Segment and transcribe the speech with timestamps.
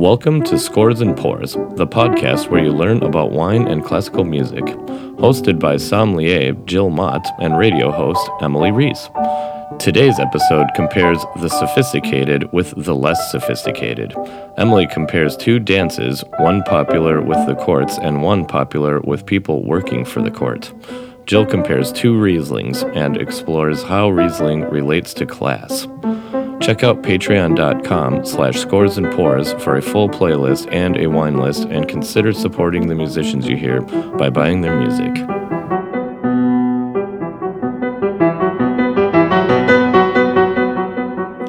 [0.00, 4.64] Welcome to Scores and Pours, the podcast where you learn about wine and classical music.
[4.64, 9.10] Hosted by sommelier Jill Mott and radio host Emily Reese.
[9.78, 14.14] Today's episode compares the sophisticated with the less sophisticated.
[14.56, 20.06] Emily compares two dances, one popular with the courts and one popular with people working
[20.06, 20.72] for the court.
[21.26, 25.86] Jill compares two Rieslings and explores how Riesling relates to class.
[26.60, 31.64] Check out patreon.com slash scores and pours for a full playlist and a wine list,
[31.64, 35.16] and consider supporting the musicians you hear by buying their music.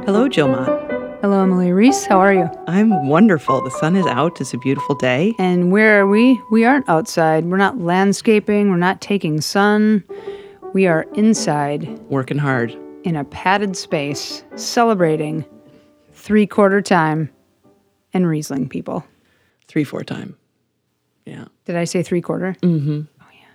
[0.06, 0.92] Hello, Jill Mott.
[1.22, 2.06] Hello, Emily Reese.
[2.06, 2.50] How are you?
[2.68, 3.62] I'm wonderful.
[3.62, 4.42] The sun is out.
[4.42, 5.36] It's a beautiful day.
[5.38, 6.42] And where are we?
[6.50, 7.46] We aren't outside.
[7.46, 8.70] We're not landscaping.
[8.70, 10.04] We're not taking sun.
[10.74, 12.76] We are inside Working hard.
[13.04, 15.46] In a padded space celebrating
[16.12, 17.30] three quarter time
[18.14, 19.06] and Riesling people.
[19.68, 20.38] Three, four time.
[21.26, 21.46] Yeah.
[21.66, 22.56] Did I say three quarter?
[22.62, 23.02] Mm-hmm.
[23.22, 23.48] Oh, yeah.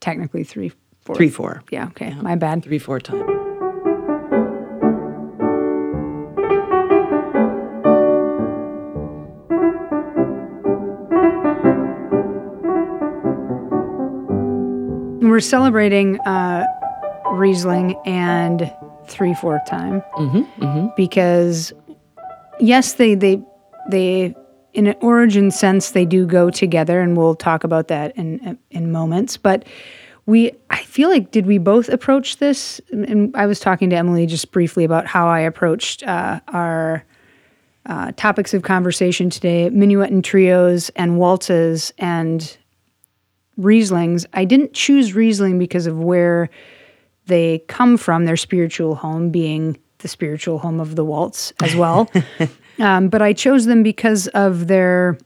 [0.00, 1.14] Technically three, four.
[1.14, 1.62] Three, four.
[1.70, 2.14] Yeah, okay.
[2.14, 2.62] My bad.
[2.64, 3.26] Three, four time.
[15.20, 16.64] We're celebrating uh,
[17.32, 18.72] Riesling and
[19.08, 20.02] three fourth time
[20.96, 21.72] because
[22.60, 23.42] yes, they they
[23.88, 24.34] they
[24.74, 28.92] in an origin sense they do go together, and we'll talk about that in in
[28.92, 29.36] moments.
[29.36, 29.64] But
[30.26, 32.82] we, I feel like, did we both approach this?
[32.92, 37.02] And I was talking to Emily just briefly about how I approached uh, our
[37.86, 42.58] uh, topics of conversation today: minuet and trios and waltzes and
[43.58, 44.26] Rieslings.
[44.34, 46.50] I didn't choose Riesling because of where
[47.28, 52.10] they come from, their spiritual home being the spiritual home of the waltz as well.
[52.78, 55.18] um, but I chose them because of their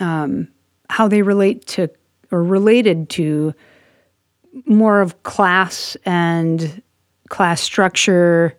[0.00, 0.48] um,
[0.88, 1.88] how they relate to
[2.30, 3.54] or related to
[4.66, 6.82] more of class and
[7.28, 8.56] class structure.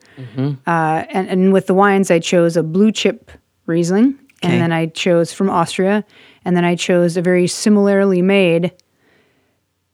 [0.67, 3.31] Uh, and, and with the wines, I chose a blue chip
[3.65, 4.53] Riesling, Okay.
[4.53, 6.03] and then I chose from Austria,
[6.45, 8.71] and then I chose a very similarly made,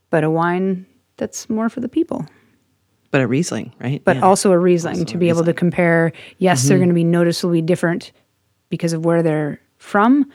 [0.10, 0.86] but a wine
[1.18, 2.26] that's more for the people
[3.12, 4.02] But a Riesling, right?
[4.04, 4.24] but Yeah.
[4.24, 6.12] also a Riesling to a be able to compare.
[6.40, 6.82] Yes, they're mm-hmm.
[6.82, 8.12] going to be noticeably different
[8.70, 10.30] because of where they're from,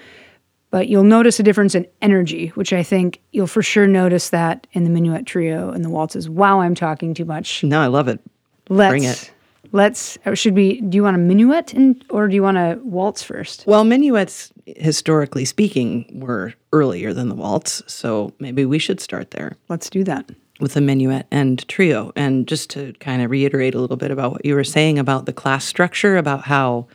[0.71, 4.67] but you'll notice a difference in energy, which I think you'll for sure notice that
[4.73, 6.31] in the minuet trio and the waltzes.
[6.31, 7.63] Wow, I'm talking too much.
[7.63, 8.21] No, I love it.
[8.69, 9.31] Let's Bring it.
[9.73, 13.23] Let's should we do you want a minuet in, or do you want a waltz
[13.23, 13.65] first?
[13.67, 17.83] Well, minuets, historically speaking, were earlier than the waltz.
[17.87, 20.31] So maybe we should start there Let's do that.
[20.61, 22.13] with the minuet and trio.
[22.15, 25.27] And just to kind of reiterate a little bit about what you were saying about
[25.27, 26.87] the class structure, about how,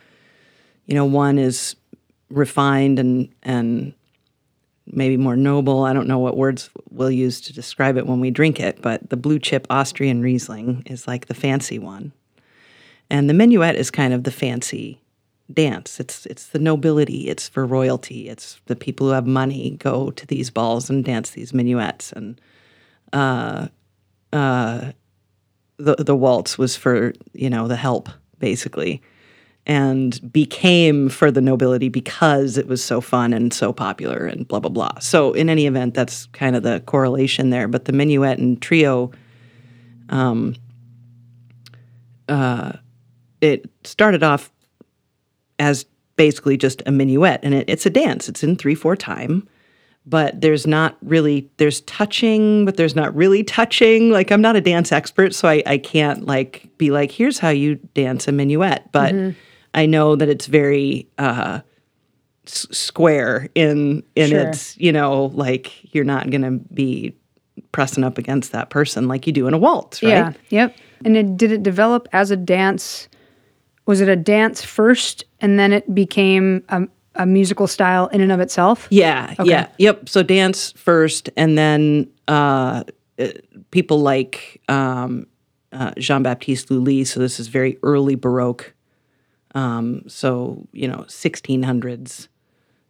[0.86, 1.76] you know, one is
[2.30, 3.92] refined and and
[4.90, 5.84] maybe more noble.
[5.84, 9.10] I don't know what words we'll use to describe it when we drink it, but
[9.10, 12.12] the blue chip Austrian Riesling is like the fancy one.
[13.10, 15.00] And the minuet is kind of the fancy
[15.52, 15.98] dance.
[15.98, 18.28] It's it's the nobility, it's for royalty.
[18.28, 22.40] It's the people who have money go to these balls and dance these minuets and
[23.12, 23.68] uh
[24.32, 24.92] uh
[25.78, 28.08] the the waltz was for, you know, the help
[28.38, 29.00] basically
[29.68, 34.58] and became for the nobility because it was so fun and so popular and blah
[34.58, 34.98] blah blah.
[34.98, 37.68] So in any event, that's kind of the correlation there.
[37.68, 39.12] But the minuet and trio,
[40.08, 40.56] um,
[42.28, 42.72] uh,
[43.40, 44.50] it started off
[45.58, 48.28] as basically just a minuet, and it, it's a dance.
[48.28, 49.46] It's in three four time,
[50.06, 54.10] but there's not really there's touching, but there's not really touching.
[54.10, 57.50] Like I'm not a dance expert, so I, I can't like be like, here's how
[57.50, 59.14] you dance a minuet, but
[59.74, 61.60] I know that it's very uh,
[62.46, 64.48] s- square in in Sure.
[64.48, 67.14] its you know like you're not gonna be
[67.72, 70.08] pressing up against that person like you do in a waltz, right?
[70.10, 70.32] Yeah.
[70.50, 70.76] Yep.
[71.04, 73.08] And it, did it develop as a dance?
[73.88, 76.82] Was it a dance first, and then it became a,
[77.14, 78.86] a musical style in and of itself?
[78.90, 80.10] Yeah, yeah, yep.
[80.10, 82.84] So dance first, and then uh,
[83.18, 83.28] uh,
[83.70, 85.26] people like um,
[85.72, 87.02] uh, Jean Baptiste Lully.
[87.04, 88.74] So this is very early Baroque.
[89.54, 92.28] Um, so you know, 1600s,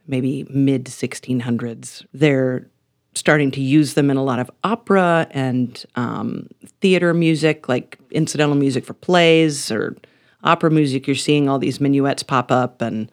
[0.08, 2.06] maybe mid 1600s.
[2.12, 2.66] They're
[3.14, 6.48] starting to use them in a lot of opera and um,
[6.80, 9.96] theater music, like incidental music for plays or
[10.44, 11.06] opera music.
[11.06, 13.10] You're seeing all these minuets pop up and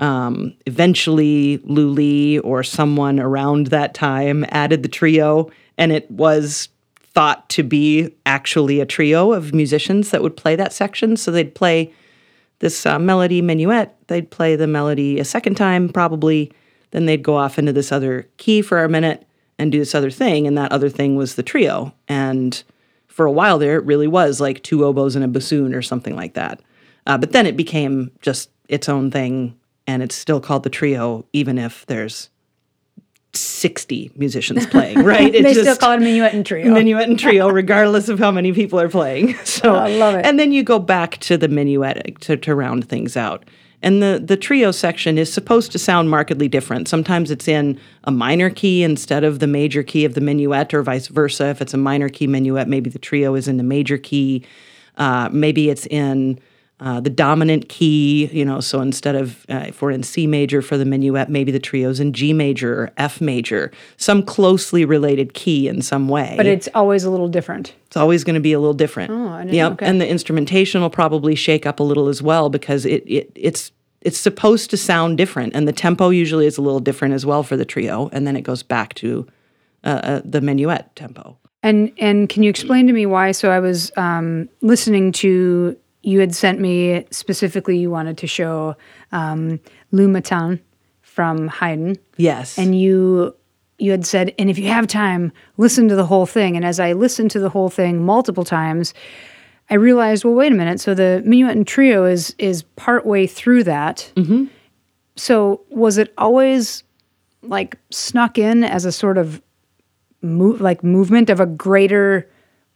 [0.00, 7.48] um, eventually Lully or someone around that time added the trio, and it was thought
[7.50, 11.16] to be actually a trio of musicians that would play that section.
[11.16, 11.92] So they'd play
[12.58, 13.94] this uh, melody minuet.
[14.08, 16.52] They'd play the melody a second time, probably.
[16.90, 19.26] Then they'd go off into this other key for a minute
[19.58, 21.94] and do this other thing, and that other thing was the trio.
[22.08, 22.62] And
[23.12, 26.16] for a while there, it really was like two oboes and a bassoon or something
[26.16, 26.60] like that.
[27.06, 31.26] Uh, but then it became just its own thing, and it's still called the trio,
[31.32, 32.30] even if there's
[33.34, 35.32] 60 musicians playing, right?
[35.32, 36.72] they still call it a minuet and trio.
[36.72, 39.34] Minuet and trio, regardless of how many people are playing.
[39.44, 40.26] So Oh, I love it.
[40.26, 43.44] And then you go back to the minuet to, to round things out.
[43.82, 46.88] And the, the trio section is supposed to sound markedly different.
[46.88, 50.82] Sometimes it's in a minor key instead of the major key of the minuet, or
[50.82, 51.46] vice versa.
[51.46, 54.44] If it's a minor key minuet, maybe the trio is in the major key.
[54.96, 56.38] Uh, maybe it's in
[56.82, 60.60] uh, the dominant key, you know, so instead of, uh, if we're in C major
[60.60, 65.32] for the minuet, maybe the trio's in G major or F major, some closely related
[65.32, 66.34] key in some way.
[66.36, 67.72] but it's always a little different.
[67.86, 69.12] It's always going to be a little different.
[69.12, 69.72] Oh, I didn't- Yep.
[69.74, 69.86] okay.
[69.86, 73.70] And the instrumentation will probably shake up a little as well because it, it it's
[74.00, 77.44] it's supposed to sound different, and the tempo usually is a little different as well
[77.44, 79.24] for the trio, and then it goes back to
[79.84, 81.38] uh, uh, the minuet tempo.
[81.62, 83.30] And and can you explain to me why?
[83.30, 88.76] So I was um, listening to you had sent me specifically you wanted to show
[89.12, 89.60] um,
[89.92, 90.60] Le Matin
[91.02, 92.58] from Haydn, Yes.
[92.58, 93.34] and you
[93.78, 96.54] you had said, and if you have time, listen to the whole thing.
[96.56, 98.94] And as I listened to the whole thing multiple times,
[99.70, 100.78] I realized, well, wait a minute.
[100.80, 104.12] So the minuet and trio is is partway through that.
[104.16, 104.44] Mm-hmm.
[105.16, 106.84] So was it always
[107.42, 109.42] like snuck in as a sort of
[110.22, 112.30] move like movement of a greater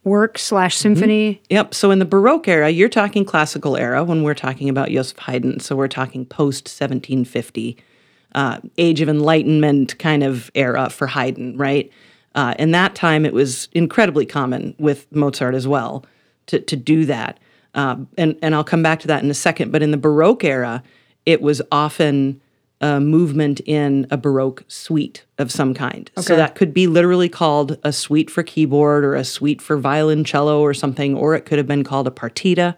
[0.06, 1.42] work slash symphony?
[1.50, 1.74] Yep.
[1.74, 5.58] So in the Baroque era, you're talking classical era when we're talking about Joseph Haydn.
[5.60, 7.76] So we're talking post 1750,
[8.34, 11.90] uh, Age of Enlightenment kind of era for Haydn, right?
[12.36, 16.06] Uh, in that time, it was incredibly common with Mozart as well
[16.46, 17.40] to, to do that.
[17.74, 19.72] Uh, and, and I'll come back to that in a second.
[19.72, 20.84] But in the Baroque era,
[21.24, 22.40] it was often
[22.81, 26.11] a movement in a Baroque suite of some kind.
[26.19, 30.61] So that could be literally called a suite for keyboard or a suite for violoncello
[30.61, 32.76] or something, or it could have been called a partita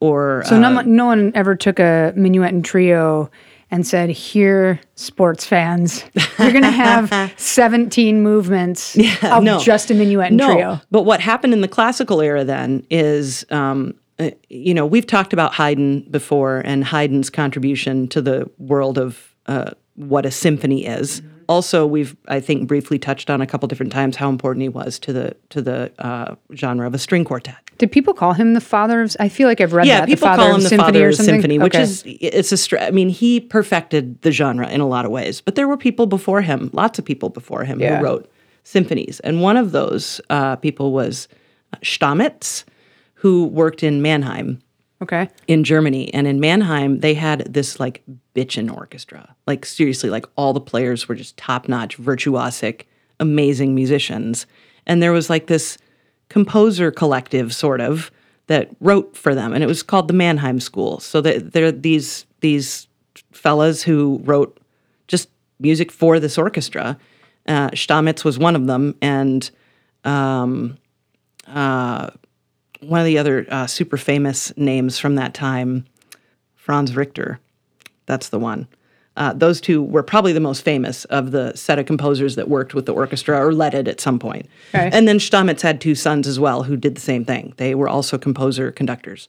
[0.00, 3.30] or So uh, no, no one ever took a minuet and trio
[3.70, 6.04] and said, "Here, sports fans,
[6.38, 9.60] you're going to have 17 movements of no.
[9.60, 10.52] just a minuet and no.
[10.52, 15.06] trio." But what happened in the classical era then is, um, uh, you know, we've
[15.06, 20.86] talked about Haydn before and Haydn's contribution to the world of uh, what a symphony
[20.86, 21.22] is.
[21.48, 24.98] Also, we've I think briefly touched on a couple different times how important he was
[25.00, 27.56] to the to the uh, genre of a string quartet.
[27.78, 29.16] Did people call him the father of?
[29.18, 30.08] I feel like I've read Yeah, that.
[30.08, 32.56] people the call him the symphony father of symphony, which is it's a.
[32.56, 35.76] Str- I mean, he perfected the genre in a lot of ways, but there were
[35.76, 37.98] people before him, lots of people before him Yeah.
[37.98, 38.30] who wrote
[38.62, 41.26] symphonies, and one of those uh, people was
[41.82, 42.64] Stamitz,
[43.22, 44.60] who worked in Mannheim
[45.00, 45.28] okay.
[45.46, 46.12] in Germany.
[46.12, 48.02] And in Mannheim, they had this like
[48.34, 49.36] bitchin' orchestra.
[49.46, 52.82] Like seriously, like all the players were just top notch, virtuosic,
[53.20, 54.44] amazing musicians.
[54.88, 55.78] And there was like this
[56.30, 58.10] composer collective sort of
[58.48, 59.52] that wrote for them.
[59.52, 60.98] And it was called the Mannheim School.
[60.98, 62.88] So that there are these these
[63.30, 64.58] fellas who wrote
[65.06, 65.28] just
[65.60, 66.98] music for this orchestra.
[67.46, 69.48] Uh, Stamitz was one of them, and
[70.02, 70.76] um,
[71.46, 72.10] uh,
[72.82, 75.86] one of the other uh, super famous names from that time,
[76.56, 77.40] Franz Richter.
[78.06, 78.66] That's the one.
[79.16, 82.72] Uh, those two were probably the most famous of the set of composers that worked
[82.72, 84.48] with the orchestra or led it at some point.
[84.74, 84.88] Okay.
[84.90, 87.52] And then Stamitz had two sons as well who did the same thing.
[87.58, 89.28] They were also composer conductors.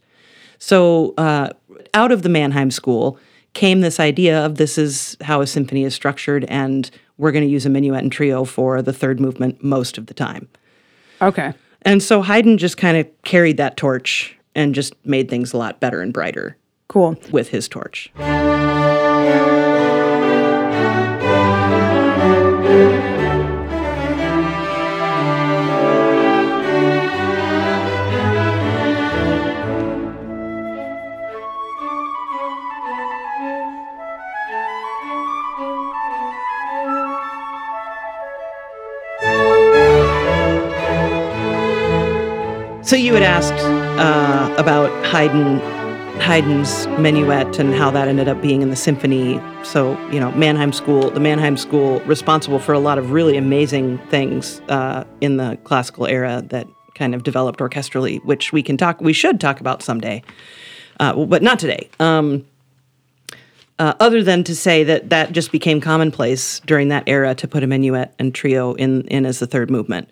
[0.57, 1.49] So uh,
[1.93, 3.19] out of the Mannheim School
[3.53, 7.51] came this idea of this is how a symphony is structured, and we're going to
[7.51, 10.47] use a minuet and trio for the third movement most of the time.
[11.21, 11.53] Okay.
[11.85, 15.79] And so Haydn just kind of carried that torch and just made things a lot
[15.79, 17.17] better and brighter Cool.
[17.31, 18.11] with his torch.
[43.13, 43.53] You had asked
[43.99, 45.59] uh, about Haydn,
[46.19, 49.39] Haydn's minuet and how that ended up being in the symphony.
[49.61, 53.99] So you know, Mannheim School, the Mannheim School, responsible for a lot of really amazing
[54.07, 56.65] things uh, in the classical era that
[56.95, 60.23] kind of developed orchestrally, which we can talk, we should talk about someday,
[60.99, 61.87] uh, but not today.
[61.99, 62.43] Um,
[63.77, 67.61] uh, other than to say that that just became commonplace during that era to put
[67.61, 70.09] a minuet and trio in in as the third movement.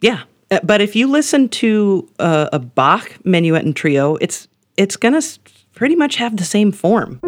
[0.00, 4.96] Yeah, Uh, but if you listen to uh, a Bach minuet and trio, it's it's
[4.96, 5.38] going to
[5.74, 7.20] pretty much have the same form.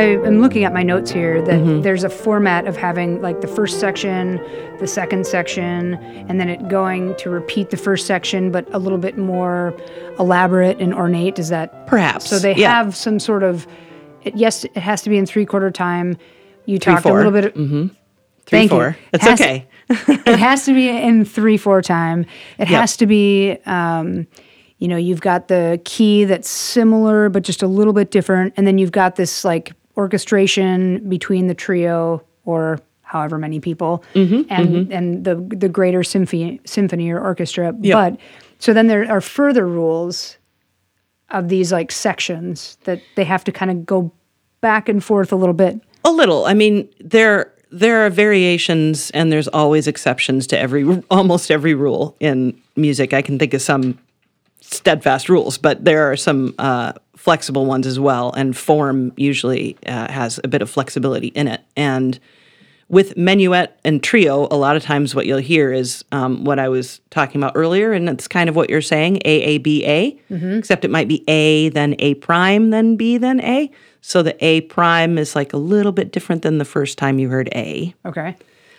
[0.00, 3.46] I am looking at my notes here that there's a format of having like the
[3.46, 4.36] first section,
[4.78, 5.94] the second section,
[6.26, 9.78] and then it going to repeat the first section, but a little bit more
[10.18, 11.38] elaborate and ornate.
[11.38, 12.72] Is that Perhaps, So they yeah.
[12.72, 13.66] have some sort of.
[14.22, 16.16] It, yes, it has to be in three quarter time.
[16.64, 17.12] You talked four.
[17.20, 17.54] a little bit.
[17.54, 17.88] Mm-hmm.
[17.88, 17.94] Three,
[18.46, 18.76] Thank you.
[18.78, 18.96] four.
[19.12, 19.66] It's Has- okay.
[19.90, 22.24] it has to be in three four time.
[22.58, 23.58] It has to be.
[23.66, 24.26] Um,
[24.78, 28.66] you know, you've got the key that's similar but just a little bit different, and
[28.66, 34.92] then you've got this like orchestration between the trio or however many people Mm-hmm, and
[34.92, 37.72] and the the greater symphony symphony or orchestra.
[37.72, 38.20] But
[38.58, 40.38] so then there are further rules
[41.30, 44.12] of these like sections that they have to kind of go
[44.60, 45.80] back and forth a little bit.
[46.04, 46.46] A little.
[46.46, 52.16] I mean, there there are variations, and there's always exceptions to every almost every rule
[52.20, 53.12] in music.
[53.12, 53.98] I can think of some
[54.60, 58.32] steadfast rules, but there are some uh, flexible ones as well.
[58.32, 61.60] And form usually uh, has a bit of flexibility in it.
[61.76, 62.18] And
[62.88, 66.70] with menuet and trio, a lot of times what you'll hear is um, what I
[66.70, 70.18] was talking about earlier, and it's kind of what you're saying: A A B A.
[70.58, 73.70] Except it might be A, then A prime, then B, then A.
[74.00, 77.28] So the A prime is like a little bit different than the first time you
[77.28, 77.94] heard A.
[78.06, 78.34] Okay.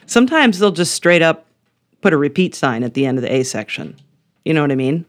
[0.07, 1.45] Sometimes they'll just straight up
[2.01, 3.95] put a repeat sign at the end of the A section.
[4.43, 5.05] You know what I mean?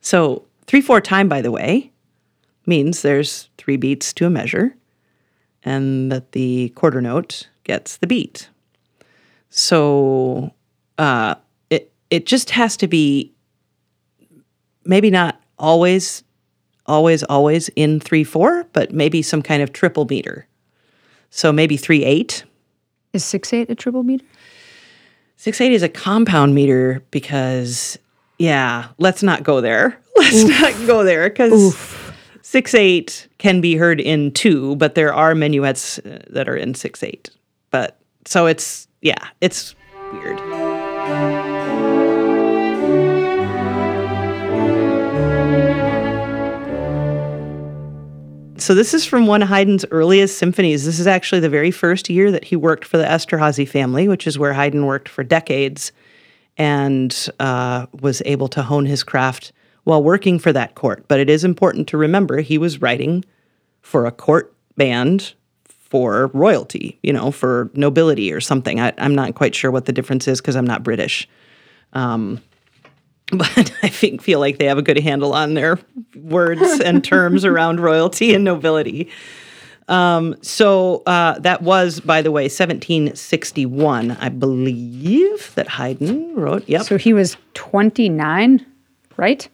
[0.00, 1.92] So three four time, by the way,
[2.68, 4.76] means there's three beats to a measure,
[5.64, 8.48] and that the quarter note gets the beat.
[9.50, 10.52] So
[10.98, 11.34] uh,
[11.70, 13.32] it it just has to be
[14.84, 16.22] maybe not always,
[16.86, 20.46] always, always in three four, but maybe some kind of triple meter.
[21.30, 22.44] So maybe three eight.
[23.12, 24.24] Is six eight a triple meter?
[25.36, 27.96] Six eight is a compound meter because,
[28.38, 29.98] yeah, let's not go there.
[30.18, 31.74] Let's not go there because
[32.48, 36.72] six eight can be heard in two, but there are minuets uh, that are in
[36.74, 37.28] six eight.
[37.70, 39.74] But so it's yeah, it's
[40.14, 40.38] weird.
[48.58, 50.86] So this is from one of Haydn's earliest symphonies.
[50.86, 54.26] This is actually the very first year that he worked for the Esterhazy family, which
[54.26, 55.92] is where Haydn worked for decades,
[56.56, 59.52] and uh, was able to hone his craft
[59.88, 61.02] while working for that court.
[61.08, 63.24] But it is important to remember he was writing
[63.80, 65.32] for a court band
[65.64, 68.78] for royalty, you know, for nobility or something.
[68.80, 71.26] I, I'm not quite sure what the difference is because I'm not British.
[71.94, 72.42] Um,
[73.32, 75.78] but I think feel like they have a good handle on their
[76.14, 79.10] words and terms around royalty and nobility.
[79.88, 86.68] Um, so uh, that was, by the way, 1761, I believe, that Haydn wrote.
[86.68, 86.82] Yep.
[86.82, 88.66] So he was 29,
[89.16, 89.48] right?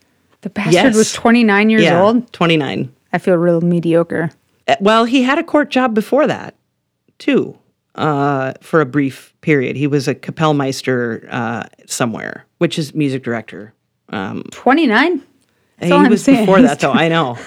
[0.45, 0.95] The bastard Yes.
[0.95, 2.31] was 29 years yeah, old.
[2.35, 2.93] 29.
[3.15, 4.31] I feel real mediocre.
[4.69, 6.55] Uh, Well, he had a court job before that,
[7.19, 7.57] too,
[7.95, 9.75] uh, for a brief period.
[9.77, 13.73] He was a Kapellmeister uh, somewhere, which is music director.
[14.11, 15.23] 29?
[15.79, 16.41] That's all he I'm was saying.
[16.45, 16.93] before that, though.
[16.93, 17.39] I know.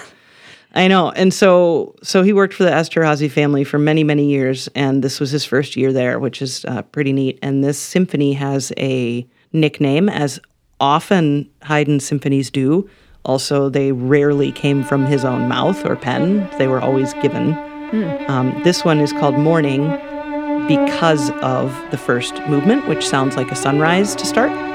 [0.74, 1.10] I know.
[1.12, 5.18] And so so he worked for the Esterhazy family for many, many years, and this
[5.20, 7.38] was his first year there, which is uh, pretty neat.
[7.42, 10.40] And this symphony has a nickname, as
[10.80, 12.88] often Haydn symphonies do.
[13.24, 17.54] Also, they rarely came from his own mouth or pen, they were always given.
[18.28, 19.88] Um, this one is called Morning
[20.66, 24.67] because of the first movement, which sounds like a sunrise to start.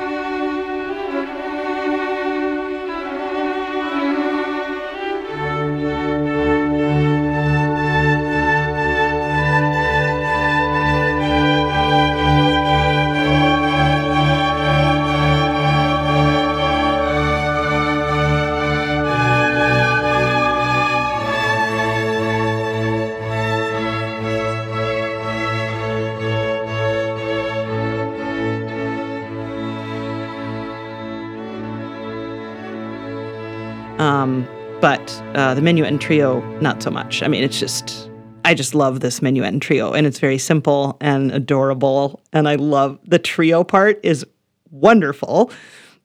[34.00, 34.48] Um,
[34.82, 37.24] but uh, the minuet and trio, not so much.
[37.24, 38.10] I mean, it's just,
[38.44, 42.22] I just love this minuet and trio, and it's very simple and adorable.
[42.34, 44.26] And I love the trio part is
[44.72, 45.52] wonderful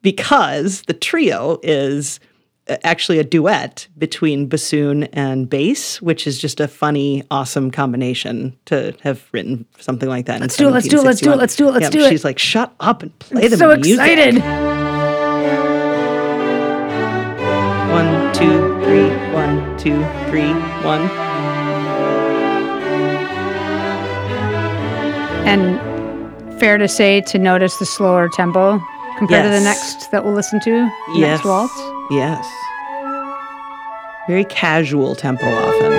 [0.02, 2.20] because the trio is
[2.84, 8.94] actually a duet between bassoon and bass, which is just a funny, awesome combination to
[9.00, 10.40] have written something like that.
[10.40, 12.10] Let's do it, let's do it, let's do it, let's do it, let's do it.
[12.10, 13.96] She's like, shut up and play the so music.
[13.96, 14.67] So excited.
[17.98, 20.52] One, two, three, one, two, three,
[20.86, 21.00] one.
[25.44, 28.80] And fair to say to notice the slower tempo
[29.16, 31.38] compared to the next that we'll listen to, Yes.
[31.38, 31.74] next waltz.
[32.12, 32.46] Yes.
[34.28, 35.90] Very casual tempo often.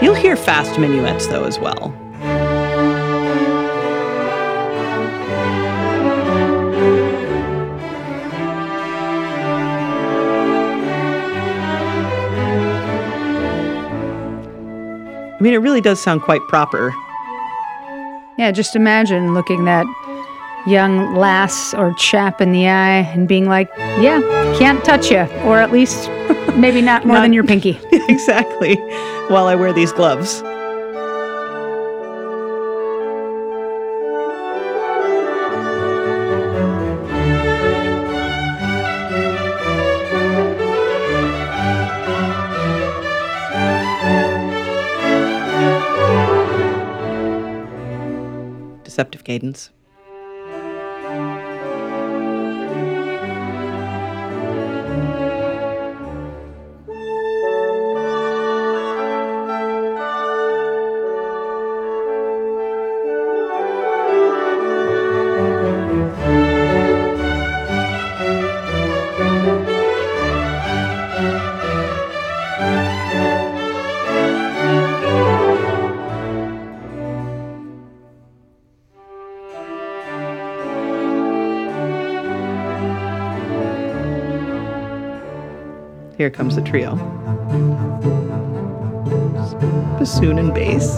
[0.00, 1.92] You'll hear fast minuets though as well.
[15.44, 16.90] Mean, it really does sound quite proper.
[18.38, 19.84] Yeah, just imagine looking that
[20.66, 24.20] young lass or chap in the eye and being like, yeah,
[24.58, 26.08] can't touch you, or at least
[26.56, 27.78] maybe not more Not- than your pinky.
[27.92, 28.76] exactly.
[29.28, 30.42] While I wear these gloves.
[48.94, 49.70] Deceptive cadence.
[86.24, 86.96] Here comes the trio.
[89.98, 90.96] Bassoon and bass.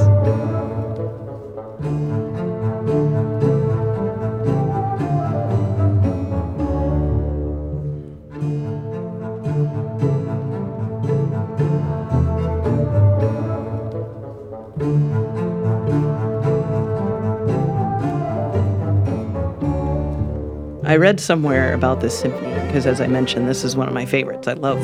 [20.84, 24.06] I read somewhere about this symphony because, as I mentioned, this is one of my
[24.06, 24.46] favorites.
[24.46, 24.78] I love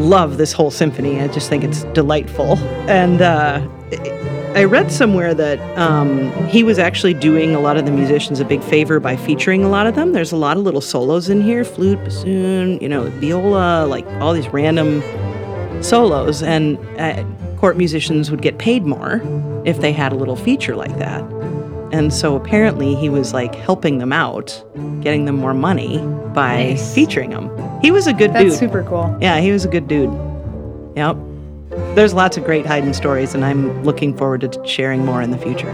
[0.00, 1.20] love this whole symphony.
[1.20, 2.56] I just think it's delightful.
[2.88, 3.66] And uh,
[4.54, 8.44] I read somewhere that um, he was actually doing a lot of the musicians a
[8.44, 10.12] big favor by featuring a lot of them.
[10.12, 14.34] There's a lot of little solos in here flute, bassoon, you know, viola, like all
[14.34, 15.02] these random
[15.82, 16.42] solos.
[16.42, 17.24] And uh,
[17.56, 19.22] court musicians would get paid more
[19.64, 21.22] if they had a little feature like that.
[21.92, 24.64] And so apparently he was like helping them out,
[25.00, 25.98] getting them more money
[26.34, 26.94] by Nice.
[26.94, 27.50] featuring them.
[27.82, 28.50] He was a good That's dude.
[28.52, 29.16] That's super cool.
[29.20, 30.10] Yeah, he was a good dude.
[30.96, 31.16] Yep.
[31.94, 35.38] There's lots of great Haydn stories, and I'm looking forward to sharing more in the
[35.38, 35.70] future.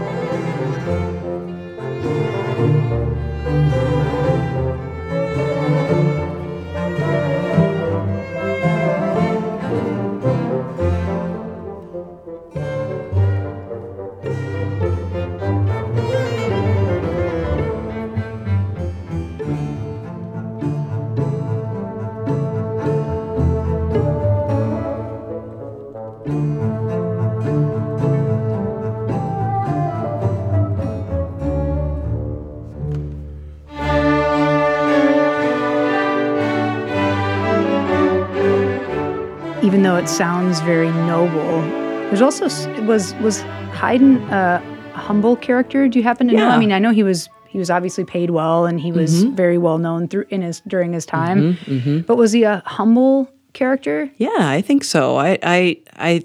[40.53, 41.61] Sounds very noble.
[42.09, 42.45] There's also
[42.85, 44.59] was was Haydn a
[44.93, 45.87] humble character?
[45.87, 46.47] Do you happen to know?
[46.47, 49.35] I mean, I know he was he was obviously paid well and he was mm-hmm.
[49.35, 51.53] very well known through in his during his time.
[51.53, 51.99] Mm-hmm, mm-hmm.
[51.99, 54.09] But was he a humble character?
[54.17, 55.17] Yeah, I think so.
[55.17, 56.23] I I I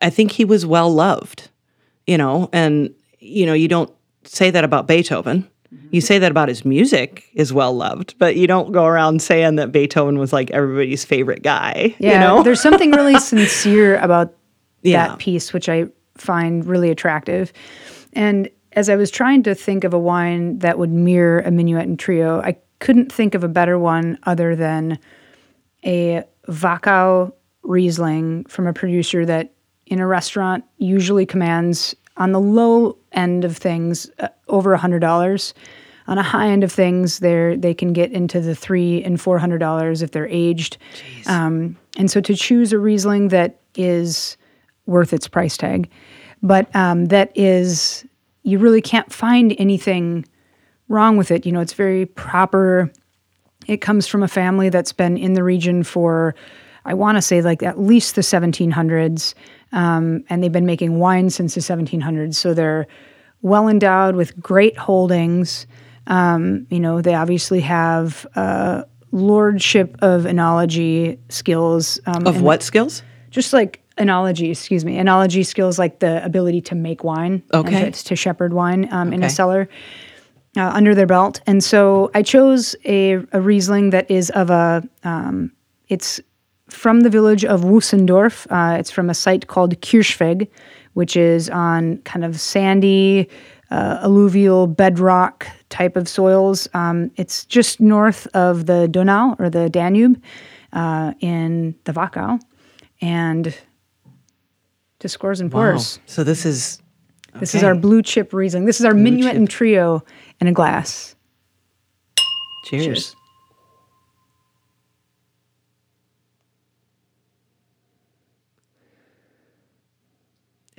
[0.00, 1.48] I think he was well loved,
[2.08, 3.92] you know, and you know, you don't
[4.24, 5.48] say that about Beethoven.
[5.90, 9.56] You say that about his music is well loved, but you don't go around saying
[9.56, 11.94] that Beethoven was like everybody's favorite guy.
[11.98, 12.42] Yeah, you know?
[12.42, 14.34] there's something really sincere about
[14.82, 15.08] Yeah.
[15.08, 17.52] that piece, which I find really attractive.
[18.12, 21.84] And as I was trying to think of a wine that would mirror a minuet
[21.84, 24.98] and trio, I couldn't think of a better one other than
[25.84, 29.52] a Wachau Riesling from a producer that
[29.86, 35.00] in a restaurant usually commands on the low end of things uh, over a hundred
[35.00, 35.54] dollars.
[36.06, 39.38] On a high end of things, they they can get into the three and four
[39.38, 40.76] hundred dollars if they're aged.
[41.26, 44.36] Um, and so to choose a Riesling that is
[44.86, 45.88] worth its price tag,
[46.42, 48.04] but um, that is
[48.42, 50.24] you really can't find anything
[50.88, 51.46] wrong with it.
[51.46, 52.90] You know, it's very proper
[53.66, 56.34] It comes from a family that's been in the region for,
[56.84, 59.34] I want to say, like at least the 1700s.
[59.72, 62.34] Um, and they've been making wine since the 1700s.
[62.34, 62.86] So they're
[63.42, 65.66] well endowed with great holdings.
[66.06, 72.00] Um, you know, they obviously have uh, lordship of enology skills.
[72.06, 73.02] Um, Of what skills?
[73.30, 77.90] just like enology, excuse me, enology skills like the ability to make wine, Okay.
[77.90, 79.68] to, to shepherd wine um, in a cellar
[80.56, 81.40] uh, under their belt.
[81.46, 85.52] And so I chose a, a Riesling that is of a, um,
[85.88, 86.18] it's
[86.70, 88.46] from the village of Wösendorf.
[88.50, 90.48] Uh, it's from a site called Kirchweg,
[90.94, 93.28] which is on kind of sandy,
[93.70, 96.68] uh, alluvial bedrock type of soils.
[96.74, 100.20] Um, it's just north of the Donau or the Danube
[100.72, 102.40] uh, in the Wachau.
[103.00, 103.56] And
[104.98, 105.98] to scores and pours.
[106.06, 106.80] So this is
[107.38, 108.66] This is our blue chip Riesling.
[108.66, 109.36] This is our minuet chip.
[109.36, 110.04] and trio
[110.40, 111.14] in a glass.
[112.66, 112.84] cheers.
[112.84, 113.16] Cheers.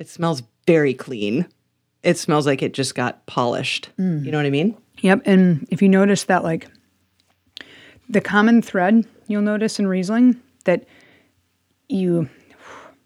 [0.02, 1.46] It smells very clean.
[2.02, 3.88] It smells like it just got polished.
[4.00, 4.24] Mm.
[4.24, 4.76] You know what I mean?
[5.00, 5.22] Yep.
[5.26, 6.66] And if you notice that, like,
[8.08, 10.86] the common thread you'll notice in Riesling that
[11.88, 12.28] you,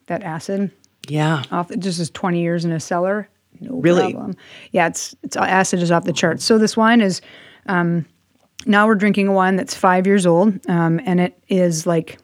[0.07, 0.71] that acid
[1.07, 1.43] Yeah.
[1.51, 3.29] off, just is 20 years in a cellar.
[3.61, 4.15] No Really?
[4.15, 4.35] problem.
[4.73, 6.45] Yeah, it's, it's acid is off the charts.
[6.47, 7.21] So this wine is,
[7.67, 8.07] um,
[8.65, 12.17] now we're drinking a wine that's five years old, um, and it is like,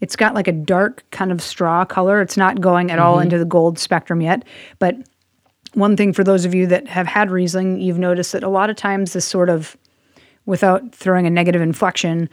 [0.00, 2.20] it's got like a dark kind of straw color.
[2.20, 4.44] It's not going at all into the gold spectrum yet,
[4.78, 4.96] but
[5.74, 8.70] one thing for those of you that have had Riesling, you've noticed that a lot
[8.70, 9.76] of times this sort of,
[10.46, 12.30] without throwing a negative inflection,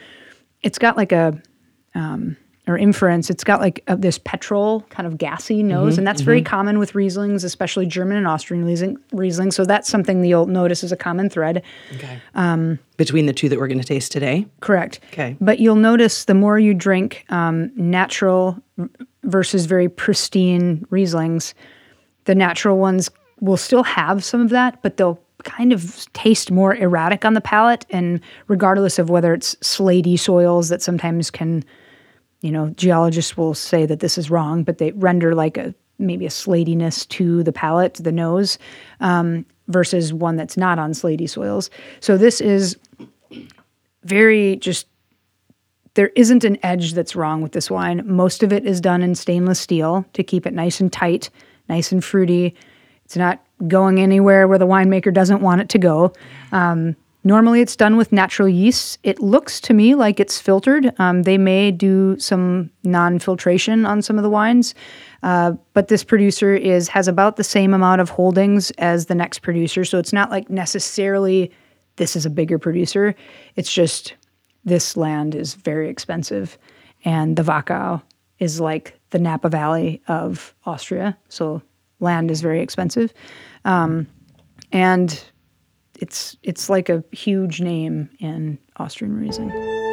[0.61, 1.37] it's got like a,
[1.93, 6.21] um, or inference, it's got like a, this petrol kind of gassy nose, and that's
[6.21, 8.97] very common with Rieslings, especially German and Austrian Riesling.
[9.11, 9.51] Riesling.
[9.51, 11.61] So that's something that you'll notice as a common thread.
[11.95, 12.21] Okay.
[12.35, 14.45] Um, Between the two that we're going to taste today.
[14.61, 15.01] Correct.
[15.11, 15.35] Okay.
[15.41, 18.57] But you'll notice the more you drink um, natural
[19.23, 21.53] versus very pristine Rieslings,
[22.25, 23.09] the natural ones
[23.41, 27.41] will still have some of that, but they'll kind of taste more erratic on the
[27.41, 27.85] palate.
[27.89, 31.65] And regardless of whether it's slaty soils that sometimes can,
[32.43, 36.25] you know, geologists will say that this is wrong, but they render like a maybe
[36.25, 38.57] a slatiness to the palate, to the nose,
[38.99, 41.69] um, versus one that's not on slaty soils.
[42.01, 42.77] So this is
[44.03, 44.87] very just
[45.93, 48.01] there isn't an edge that's wrong with this wine.
[48.05, 51.29] Most of it is done in stainless steel to keep it nice and tight,
[51.69, 52.55] nice and fruity.
[53.05, 56.11] It's not going anywhere where the winemaker doesn't want it to go.
[56.51, 58.97] Um, normally, it's done with natural yeasts.
[59.03, 60.93] It looks to me like it's filtered.
[60.99, 64.75] Um, they may do some non-filtration on some of the wines,
[65.23, 69.39] uh, but this producer is has about the same amount of holdings as the next
[69.39, 69.85] producer.
[69.85, 71.51] So it's not like necessarily
[71.95, 73.15] this is a bigger producer.
[73.55, 74.15] It's just
[74.65, 76.57] this land is very expensive,
[77.05, 78.01] and the Wachau
[78.39, 81.17] is like the Napa Valley of Austria.
[81.29, 81.61] So
[81.99, 83.13] land is very expensive,
[83.65, 84.07] um,
[84.71, 85.23] and
[86.03, 89.92] it's it's like a huge name in Austrian Riesling.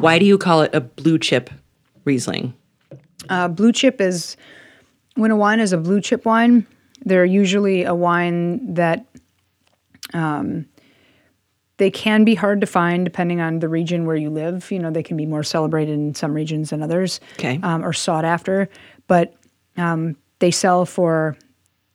[0.00, 1.50] Why do you call it a blue chip
[2.04, 2.54] Riesling?
[3.28, 4.36] Uh, blue chip is
[5.14, 6.66] when a wine is a blue chip wine.
[7.04, 9.06] They're usually a wine that
[10.14, 10.66] um,
[11.76, 14.70] they can be hard to find depending on the region where you live.
[14.70, 17.58] You know, they can be more celebrated in some regions than others, Okay.
[17.62, 18.68] um, or sought after.
[19.06, 19.34] But
[19.76, 21.36] um, they sell for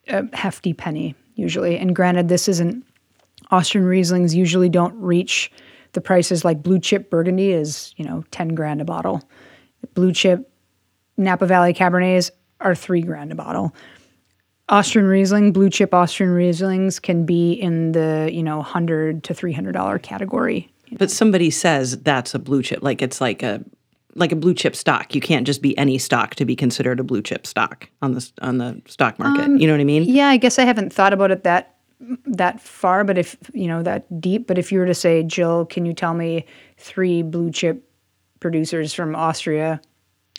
[0.07, 1.77] a hefty penny usually.
[1.77, 2.83] And granted, this isn't
[3.51, 5.51] Austrian Rieslings usually don't reach
[5.95, 9.27] the prices like blue chip Burgundy is, you know, 10 grand a bottle.
[9.95, 10.51] Blue chip
[11.17, 12.29] Napa Valley Cabernets
[12.59, 13.73] are three grand a bottle.
[14.69, 20.01] Austrian Riesling, blue chip Austrian Rieslings can be in the, you know, 100 to $300
[20.01, 20.71] category.
[20.91, 23.63] But somebody says that's a blue chip, like it's like a
[24.17, 25.13] like a blue chip stock.
[25.13, 28.31] You can't just be any stock to be considered a blue chip stock on the
[28.41, 29.43] on the stock market.
[29.43, 30.03] Um, you know what I mean?
[30.03, 31.74] Yeah, I guess I haven't thought about it that
[32.25, 34.47] that far, but if you know that deep.
[34.47, 36.45] But if you were to say, Jill, can you tell me
[36.77, 37.89] three blue chip
[38.39, 39.81] producers from Austria?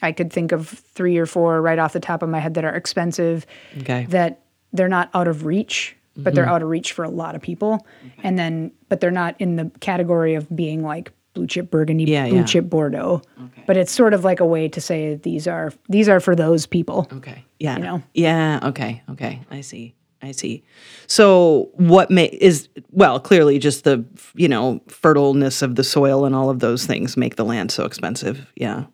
[0.03, 2.65] I could think of three or four right off the top of my head that
[2.65, 3.47] are expensive,
[3.79, 4.07] Okay.
[4.11, 4.43] that
[4.73, 6.55] they're not out of reach but they're mm-hmm.
[6.55, 7.87] out of reach for a lot of people.
[8.23, 12.29] And then, but they're not in the category of being like blue chip Burgundy, Yeah,
[12.29, 12.45] blue yeah.
[12.45, 13.23] chip Bordeaux.
[13.67, 16.67] But it's sort of like a way to say these are these are for those
[16.67, 17.09] people.
[17.13, 17.45] Okay.
[17.59, 17.77] Yeah.
[17.77, 18.03] You know?
[18.15, 18.61] Yeah.
[18.63, 19.03] Okay.
[19.11, 19.41] Okay.
[19.51, 19.95] I see.
[20.23, 20.65] I see.
[21.07, 26.35] So what may is well clearly just the you know fertileness of the soil and
[26.35, 28.47] all of those things make the land so expensive.
[28.57, 28.85] Yeah.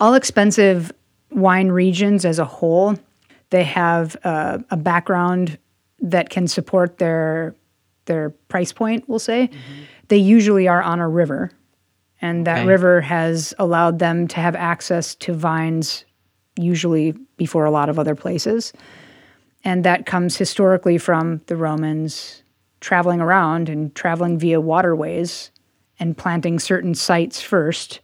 [0.00, 0.90] all expensive
[1.30, 2.96] wine regions as a whole,
[3.50, 5.58] they have uh, a background
[6.00, 7.54] that can support their
[8.06, 9.08] their price point.
[9.08, 9.50] We'll say
[10.08, 11.50] they usually are on a river,
[12.22, 12.66] and that Okay.
[12.68, 16.04] river has allowed them to have access to vines,
[16.58, 18.72] usually before a lot of other places,
[19.64, 22.42] and that comes historically from the Romans
[22.80, 25.50] traveling around and traveling via waterways
[25.98, 28.00] and planting certain sites first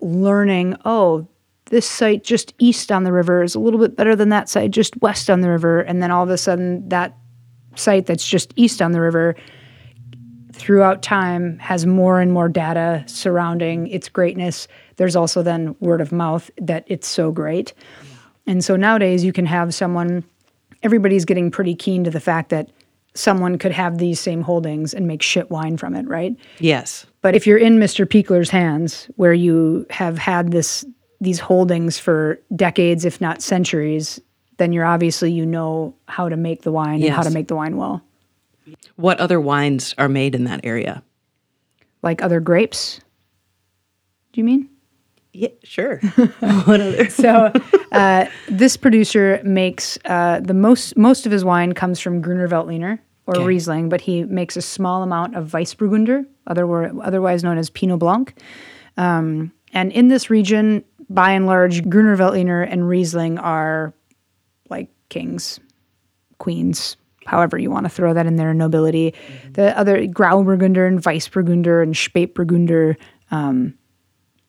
[0.00, 1.26] learning, oh,
[1.66, 4.70] this site just east on the river is a little bit better than that site
[4.70, 5.80] just west on the river.
[5.80, 7.16] And then all of a sudden, that
[7.74, 9.36] site that's just east on the river
[10.52, 14.66] throughout time has more and more data surrounding its greatness.
[14.96, 17.74] There's also then word of mouth that it's so great.
[18.46, 20.24] And so nowadays, you can have someone,
[20.82, 22.70] everybody's getting pretty keen to the fact that
[23.14, 26.36] someone could have these same holdings and make shit wine from it, right?
[26.60, 27.06] Yes.
[27.20, 28.06] But if you're in Mr.
[28.06, 30.84] Pichler's hands, where you have had this
[31.20, 34.20] these holdings for decades, if not centuries,
[34.58, 37.56] then you're obviously you know how to make the wine and how to make the
[37.56, 38.02] wine well.
[38.96, 41.02] What other wines are made in that area?
[42.02, 43.00] Like other grapes.
[44.32, 44.68] Do you mean?
[45.38, 45.48] Yeah.
[45.62, 45.98] Sure.
[46.40, 47.08] what other?
[47.10, 47.52] So
[47.92, 52.98] uh, this producer makes uh, the most most of his wine comes from Gruner Veltliner
[53.26, 53.44] or Okay.
[53.44, 58.34] Riesling, but he makes a small amount of Weissburgunder, other, otherwise known as Pinot Blanc.
[58.96, 63.92] Um, and in this region, by and large, Gruner Veltliner and Riesling are
[64.70, 65.60] like kings,
[66.38, 66.96] queens,
[67.26, 69.14] however you want to throw that in there, nobility.
[69.52, 72.96] The other Grauburgunder and Weissburgunder and Spätburgunder,
[73.30, 73.74] um,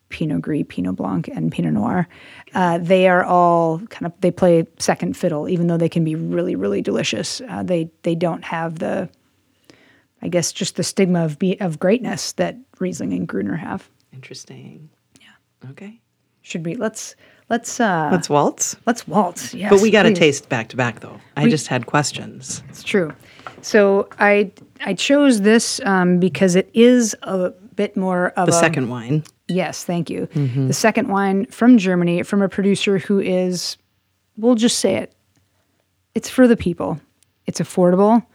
[0.10, 2.08] Pinot Gris, Pinot Blanc, and Pinot Noir.
[2.54, 6.16] Uh, they are all kind of they play second fiddle, even though they can be
[6.16, 7.42] really, really delicious.
[7.48, 9.08] Uh, they they don't have the,
[10.22, 13.90] I guess, just the stigma of be, of greatness that Riesling and Gruner have.
[14.14, 14.90] Interesting.
[15.22, 15.70] Yeah.
[15.72, 16.00] Okay.
[16.42, 17.16] Should we let's
[17.50, 18.76] let's uh Let's waltz.
[18.88, 19.54] let's waltz.
[19.54, 20.20] Yes, But we got to please.
[20.20, 21.20] taste back to back though.
[21.38, 22.64] I just had questions.
[22.70, 23.14] It's true.
[23.62, 28.60] So I I chose this um, because it is a bit more of The a
[28.60, 29.24] second wine.
[29.50, 30.28] Yes, thank you.
[30.68, 33.78] The second wine from Germany, from a producer who is,
[34.38, 35.14] we'll just say it,
[36.16, 37.00] it's for the people.
[37.46, 38.26] It's affordable.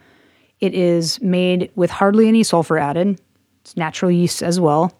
[0.60, 3.20] It is made with hardly any sulfur added.
[3.60, 4.98] It's natural yeast as well.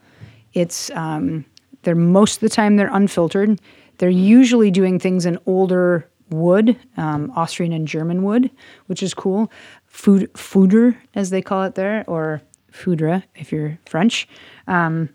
[0.53, 1.45] It's um,
[1.83, 3.61] they're most of the time they're unfiltered.
[3.99, 8.51] They're usually doing things in older wood, um, Austrian and German wood,
[8.87, 9.51] which is cool.
[9.87, 12.41] Food, fooder, as they call it there, or
[12.73, 14.29] foudre if you're French.
[14.67, 15.09] Um,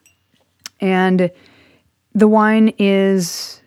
[0.79, 1.31] and
[2.13, 3.61] the wine is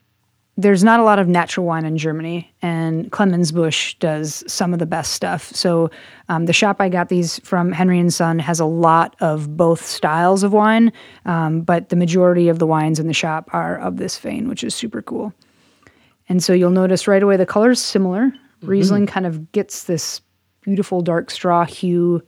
[0.59, 4.87] there's not a lot of natural wine in Germany, and Clemensbusch does some of the
[4.87, 5.44] best stuff.
[5.55, 5.90] So
[6.29, 9.85] um, the shop I got these from, Henry and Son, has a lot of both
[9.85, 10.92] styles of wine,
[11.25, 14.62] um, but the majority of the wines in the shop are of this vein, which
[14.62, 15.33] is super cool.
[16.29, 18.33] And so you'll notice right away the color's similar.
[18.62, 20.20] Riesling kind of gets this
[20.61, 22.22] beautiful dark straw hue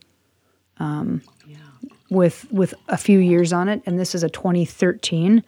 [2.09, 5.43] with with a few years on it, and this is a 2013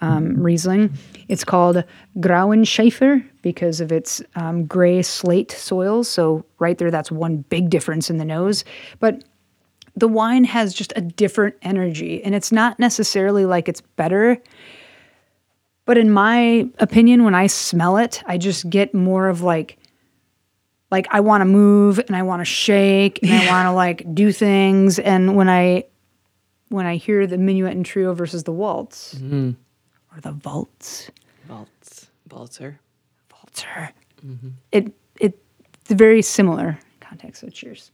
[0.00, 0.92] um, Riesling.
[1.28, 1.82] It's called
[2.18, 6.08] Grauenschäfer because of its um, gray slate soils.
[6.08, 8.64] So right there, that's one big difference in the nose.
[9.00, 9.24] But
[9.96, 14.38] the wine has just a different energy, and it's not necessarily like it's better.
[15.84, 19.78] But in my opinion, when I smell it, I just get more of like
[20.90, 24.14] like I want to move and I want to shake and I want to like
[24.14, 24.98] do things.
[24.98, 25.84] And when I
[26.68, 31.10] when I hear the minuet and trio versus the waltz or the waltz,
[31.48, 32.10] Waltz.
[32.30, 32.78] Waltzer.
[33.32, 33.90] waltzer,
[34.72, 37.40] it it it's very similar context.
[37.40, 37.90] So cheers.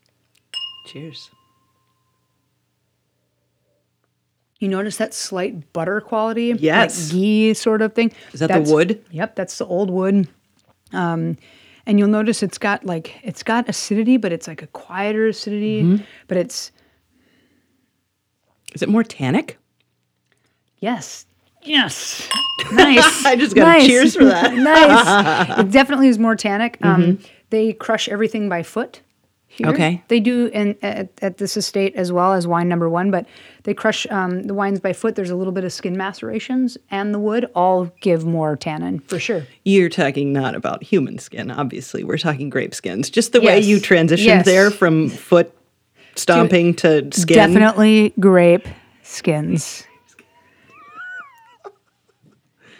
[0.87, 1.31] Cheers.
[4.61, 7.09] You notice that slight butter quality, Yes.
[7.13, 8.13] like ghee sort of thing.
[8.33, 9.05] Is that the wood?
[9.11, 10.27] Yep, that's the old wood.
[10.93, 11.37] Um,
[11.87, 15.83] and you'll notice it's got like it's got acidity, but it's like a quieter acidity.
[15.83, 16.05] Mm-hmm.
[16.29, 16.73] But it's
[18.75, 19.59] Is it more tannic?
[20.79, 21.27] yes,
[21.62, 22.29] yes,
[22.73, 23.25] nice.
[23.27, 23.87] I just got a nice.
[23.87, 24.53] cheers for that.
[24.73, 25.59] nice.
[25.61, 26.77] It definitely is more tannic.
[26.83, 27.25] Um, Mm-hmm.
[27.51, 29.01] They crush everything by foot.
[29.57, 29.69] Here.
[29.69, 30.03] Okay.
[30.09, 33.27] They do in at, at this estate as well as wine number one, but
[33.62, 35.14] they crush um, the wines by foot.
[35.14, 39.19] There's a little bit of skin macerations, and the wood all give more tannin for
[39.19, 39.47] sure.
[39.64, 42.05] You're talking not about human skin, obviously.
[42.05, 43.11] We're talking grape skins.
[43.11, 44.45] Just the way you transitioned Yes.
[44.45, 45.57] there from foot
[46.17, 47.37] stomping to skin.
[47.37, 48.67] Definitely grape
[49.03, 49.85] skins.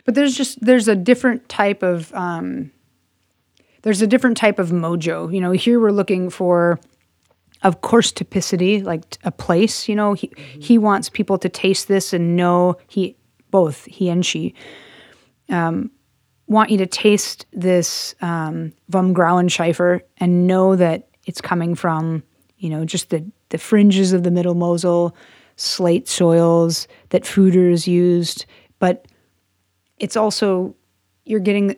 [0.04, 2.70] But there's just there's a different type of um,
[3.84, 5.32] there's a different type of mojo.
[5.32, 6.80] You know, here we're looking for,
[7.62, 9.88] of course, typicity, like a place.
[9.88, 13.14] You know, he he wants people to taste this and know he
[13.50, 14.54] both he and she
[15.50, 15.90] um,
[16.46, 22.22] want you to taste this um, vom Grauen Schiefer and know that it's coming from
[22.56, 25.14] you know just the the fringes of the Middle Mosel,
[25.56, 28.46] slate soils that Fuders used,
[28.78, 29.06] but
[29.98, 30.74] it's also
[31.26, 31.76] you're getting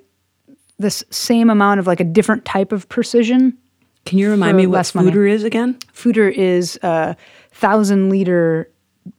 [0.78, 3.56] this same amount of like a different type of precision.
[4.04, 5.10] Can you remind me what less money.
[5.30, 5.74] is again?
[5.92, 7.14] Fuder is uh,
[7.50, 8.70] thousand liter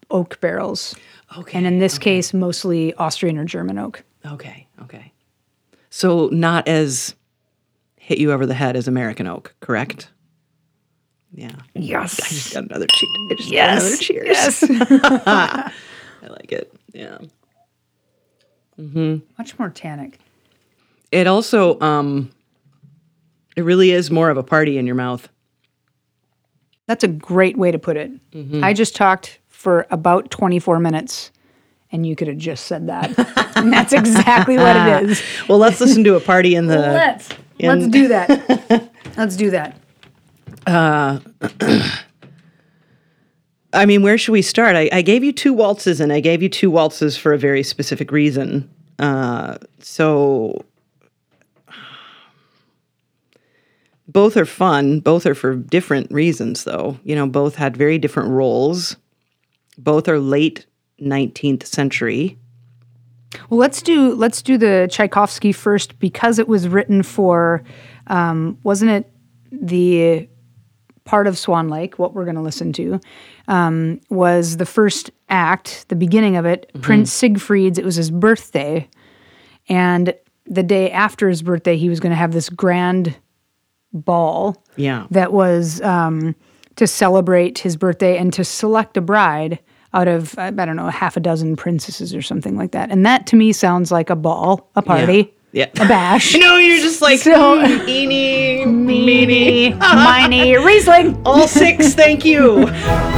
[0.10, 0.96] oak barrels,
[1.38, 1.58] Okay.
[1.58, 4.04] and in this case, mostly Austrian or German oak.
[4.26, 4.68] Okay.
[4.84, 5.12] Okay.
[5.90, 7.16] So not as
[7.98, 10.10] hit you over the head as American oak, correct?
[11.34, 11.52] Yeah.
[11.74, 12.20] Yes.
[12.22, 13.10] I just got another cheer.
[13.32, 14.10] I just Yes, got
[14.70, 15.22] another cheers.
[15.28, 16.74] I like it.
[16.94, 17.18] Yeah.
[18.78, 19.18] Hmm.
[19.38, 20.20] much more tannic.
[21.12, 22.32] It also um
[23.56, 25.28] it really is more of a party in your mouth.
[26.86, 28.12] That's a great way to put it.
[28.32, 28.64] Mm-hmm.
[28.64, 31.32] I just talked for about 24 minutes,
[31.92, 33.18] and you could have just said that.
[33.58, 35.22] and that's exactly what it is.
[35.50, 38.92] Well, let's listen to a party in the Let's in- let's do that.
[39.18, 39.76] let's do that.
[43.74, 44.76] I mean, where should we start?
[44.76, 47.64] I, I gave you two waltzes, and I gave you two waltzes for a very
[47.64, 48.70] specific reason.
[49.00, 50.64] Uh, so
[54.08, 55.00] both are fun.
[55.02, 57.00] Both are for different reasons, though.
[57.04, 58.96] You know, both had very different roles.
[59.78, 60.66] Both are late
[61.02, 62.38] 19th century.
[63.50, 67.64] Well, let's do let's do the Tchaikovsky first because it was written for,
[68.08, 69.12] um, wasn't it
[69.52, 70.30] the
[71.04, 72.00] part of Swan Lake?
[72.00, 73.00] What we're going to listen to
[73.50, 76.72] um, was the first act, the beginning of it.
[76.82, 77.78] Prince Siegfried's.
[77.78, 78.90] It was his birthday,
[79.68, 80.14] and
[80.46, 83.18] the day after his birthday, he was going to have this grand
[83.94, 85.08] ball Yeah.
[85.12, 86.36] that was um,
[86.76, 89.60] to celebrate his birthday and to select a bride
[89.94, 92.92] out of I don't know half a dozen princesses or something like that.
[92.92, 95.68] And that to me sounds like a ball, a party, Yeah.
[95.76, 96.36] a bash.
[96.38, 101.20] No, you're just like So- "Mm, eeny, Meeny, miny, Riesling.
[101.26, 101.94] all six.
[101.96, 102.70] Thank you.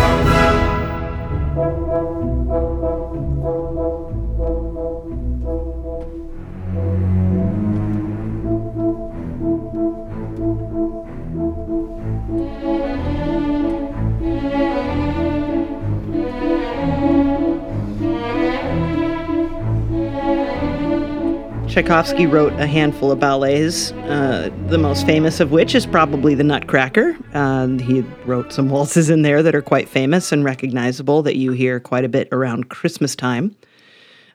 [21.80, 26.44] Tchaikovsky wrote a handful of ballets, uh, the most famous of which is probably The
[26.44, 27.18] Nutcracker.
[27.34, 31.54] Uh, he wrote some waltzes in there that are quite famous and recognizable that you
[31.54, 33.56] hear quite a bit around Christmas time.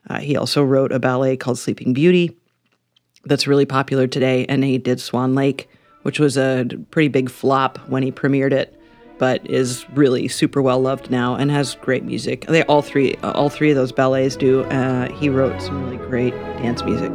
[0.09, 2.35] Uh, he also wrote a ballet called Sleeping Beauty
[3.25, 5.69] that's really popular today, and he did Swan Lake,
[6.01, 8.75] which was a pretty big flop when he premiered it,
[9.17, 12.45] but is really super well loved now and has great music.
[12.47, 14.63] They all three, all three of those ballets do.
[14.65, 17.11] Uh, he wrote some really great dance music.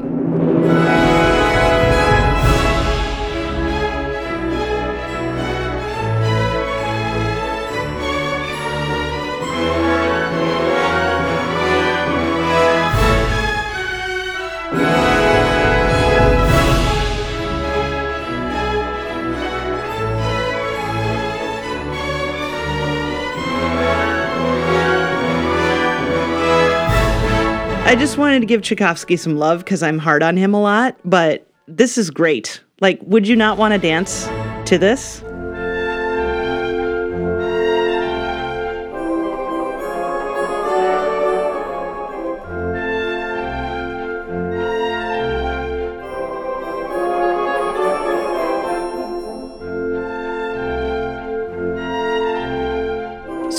[27.90, 30.96] I just wanted to give Tchaikovsky some love because I'm hard on him a lot,
[31.05, 32.61] but this is great.
[32.81, 34.26] Like, would you not want to dance
[34.66, 35.24] to this?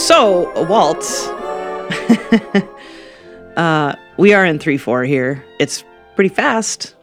[0.08, 1.28] So, a waltz.
[3.58, 5.44] uh, we are in 3 4 here.
[5.60, 5.84] It's
[6.16, 6.96] pretty fast.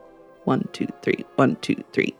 [0.44, 2.16] One, two, three, one, two, three.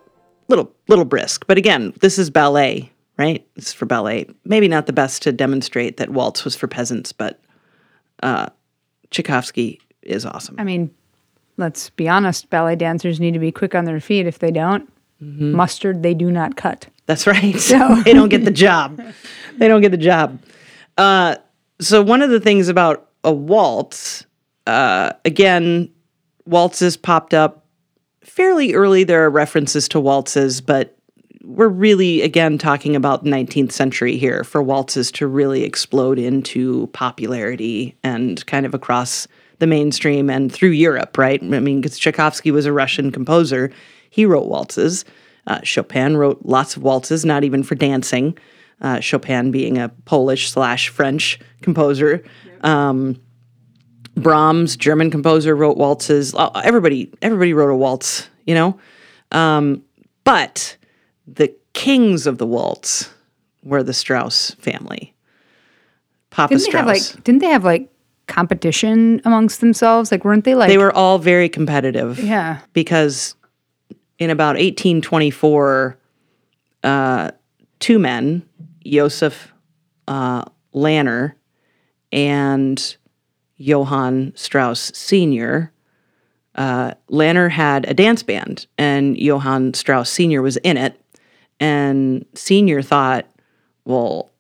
[0.49, 1.47] Little, little brisk.
[1.47, 3.47] But again, this is ballet, right?
[3.55, 4.29] This is for ballet.
[4.45, 7.41] Maybe not the best to demonstrate that waltz was for peasants, but
[8.23, 8.49] uh,
[9.11, 10.57] Tchaikovsky is awesome.
[10.59, 10.91] I mean,
[11.57, 12.51] let's be honest.
[12.51, 14.27] Ballet dancers need to be quick on their feet.
[14.27, 16.87] If they don't, mustard they do not cut.
[17.07, 17.59] That's right.
[17.59, 17.95] So.
[18.05, 19.01] they don't get the job.
[19.57, 20.41] They don't get the job.
[20.97, 21.37] Uh,
[21.81, 24.27] so one of the things about a waltz,
[24.69, 25.91] uh, again,
[26.45, 27.65] waltzes popped up
[28.23, 29.03] fairly early.
[29.03, 30.99] There are references to waltzes, but
[31.43, 37.97] we're really again talking about 19th century here for waltzes to really explode into popularity
[38.05, 39.27] and kind of across
[39.59, 41.43] the mainstream and through Europe, right?
[41.43, 43.73] I mean, because Tchaikovsky was a Russian composer,
[44.11, 45.07] he wrote waltzes.
[45.47, 48.37] Uh, Chopin wrote lots of waltzes, not even for dancing.
[48.83, 52.23] Uh, Chopin being a Polish slash French composer.
[52.61, 53.19] Um,
[54.19, 56.35] Brahms, German composer, wrote waltzes.
[56.65, 58.79] Everybody, everybody wrote a waltz, you know.
[59.33, 59.83] Um,
[60.25, 60.77] but
[61.27, 63.11] the kings of the waltz
[63.63, 65.15] were the Strauss family.
[66.31, 67.09] Papa Didn't they Strauss.
[67.09, 67.25] have like?
[67.25, 67.91] Didn't they have like
[68.27, 70.13] competition amongst themselves?
[70.13, 70.69] Like, weren't they like?
[70.69, 72.19] they were all very competitive.
[72.19, 72.61] Yeah.
[72.73, 73.35] because
[74.19, 75.97] in about 1824,
[76.85, 77.31] uh,
[77.81, 78.43] two men,
[78.85, 79.53] Joseph
[80.07, 81.37] uh, Lanner
[82.13, 82.97] and
[83.59, 85.73] Johann Strauss Sr.,
[86.55, 90.43] uh, Lanner had a dance band, and Johann Strauss Sr.
[90.43, 91.01] was in it.
[91.61, 92.83] And Sr.
[92.83, 93.27] thought,
[93.85, 94.31] well,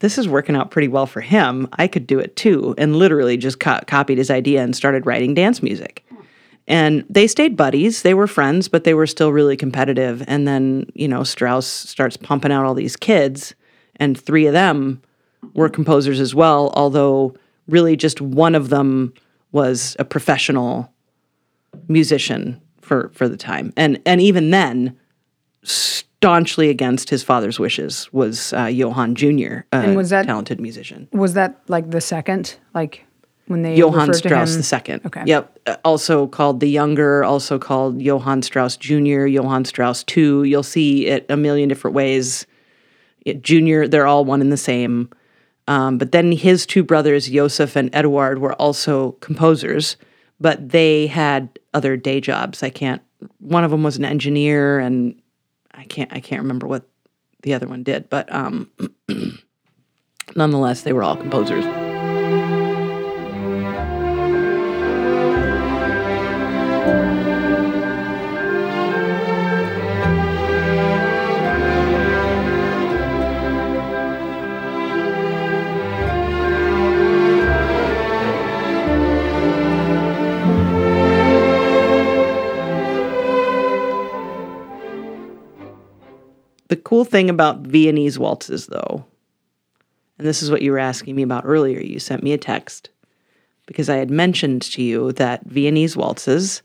[0.00, 1.68] this is working out pretty well for him.
[1.72, 2.74] I could do it too.
[2.78, 6.04] And literally just co- copied his idea and started writing dance music.
[6.66, 8.02] And they stayed buddies.
[8.02, 10.22] They were friends, but they were still really competitive.
[10.28, 13.54] And then, you know, Strauss starts pumping out all these kids,
[13.96, 15.02] and three of them
[15.54, 17.34] were composers as well, although
[17.68, 19.12] really just one of them
[19.52, 20.92] was a professional
[21.88, 23.72] musician for for the time.
[23.76, 24.96] And and even then,
[25.62, 31.08] staunchly against his father's wishes was uh, Johann Jr., a And was that- talented musician.
[31.12, 32.56] Was that like the second?
[32.74, 33.04] Like
[33.46, 35.02] when they Johann Strauss the second.
[35.06, 35.22] Okay.
[35.26, 35.58] Yep.
[35.66, 40.48] Uh, Also called the younger, also called Johann Strauss Jr., Johann Strauss II.
[40.48, 42.46] You'll see it a million different ways.
[43.24, 45.08] It, junior, they're all one and the same.
[45.68, 49.96] Um, but then his two brothers, Joseph and Eduard, were also composers,
[50.40, 52.62] but they had other day jobs.
[52.62, 53.02] I can't.
[53.38, 55.20] One of them was an engineer, and
[55.72, 56.12] I can't.
[56.12, 56.88] I can't remember what
[57.42, 58.08] the other one did.
[58.08, 58.70] But um,
[60.34, 61.87] nonetheless, they were all composers.
[86.88, 89.04] Cool thing about Viennese waltzes, though,
[90.16, 92.88] and this is what you were asking me about earlier, you sent me a text
[93.66, 96.62] because I had mentioned to you that Viennese waltzes,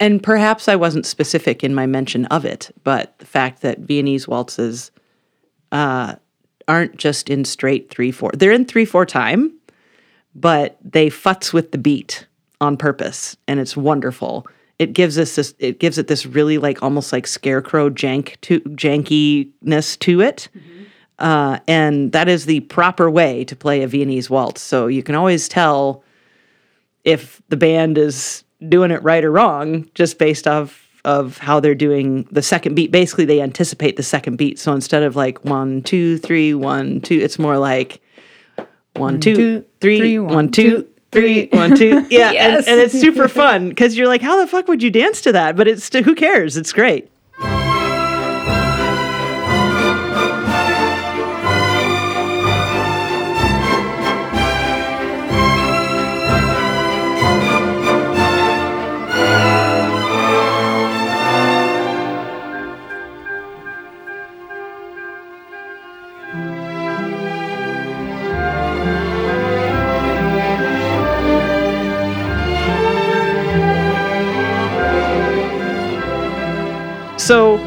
[0.00, 4.26] and perhaps I wasn't specific in my mention of it, but the fact that Viennese
[4.26, 4.90] waltzes
[5.70, 6.16] uh,
[6.66, 9.52] aren't just in straight 3 4, they're in 3 4 time,
[10.34, 12.26] but they futz with the beat
[12.60, 14.48] on purpose, and it's wonderful.
[14.78, 15.54] It gives us this.
[15.58, 20.48] It gives it this really like almost like scarecrow jank to jankiness to it,
[21.18, 24.60] uh, and that is the proper way to play a Viennese waltz.
[24.60, 26.04] So you can always tell
[27.04, 31.74] if the band is doing it right or wrong just based off of how they're
[31.74, 32.90] doing the second beat.
[32.90, 34.58] Basically, they anticipate the second beat.
[34.58, 38.00] So instead of like one, two, three, one, two, it's more like
[38.94, 42.06] one, two, three, three, one, two, three, one, two.
[42.10, 42.66] Yeah, Yes.
[42.66, 45.32] and, and it's super fun because you're like, how the fuck would you dance to
[45.32, 45.56] that?
[45.56, 46.56] But it's who cares?
[46.56, 47.10] It's great.
[77.28, 77.58] So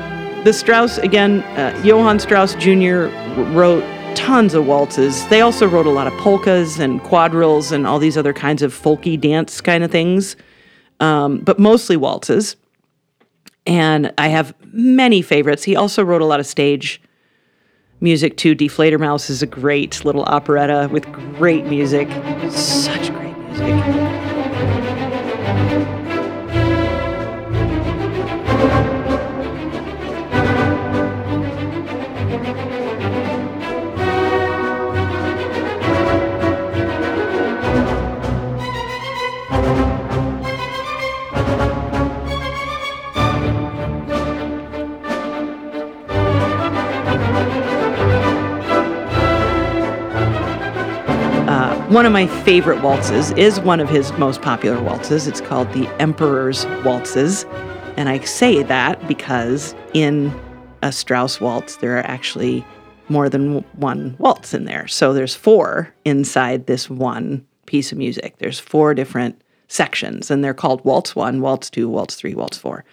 [0.43, 3.09] the Strauss again, uh, Johann Strauss Jr.
[3.53, 3.83] wrote
[4.15, 5.27] tons of waltzes.
[5.27, 8.73] They also wrote a lot of polkas and quadrilles and all these other kinds of
[8.73, 10.35] folky dance kind of things,
[10.99, 12.55] um, but mostly waltzes.
[13.67, 15.63] And I have many favorites.
[15.63, 16.99] He also wrote a lot of stage
[17.99, 18.55] music too.
[18.55, 21.05] Die Fledermaus is a great little operetta with
[21.37, 22.09] great music.
[22.49, 24.21] Such great music.
[51.91, 55.27] One of my favorite waltzes is one of his most popular waltzes.
[55.27, 57.43] It's called the Emperor's Waltzes.
[57.97, 60.33] And I say that because in
[60.83, 62.65] a Strauss waltz, there are actually
[63.09, 64.87] more than one waltz in there.
[64.87, 68.37] So there's four inside this one piece of music.
[68.37, 72.85] There's four different sections, and they're called Waltz 1, Waltz 2, Waltz 3, Waltz 4.